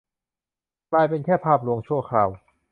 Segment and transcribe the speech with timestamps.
[0.91, 2.29] กลายเป็นแค่ภาพลวงชั่วคราว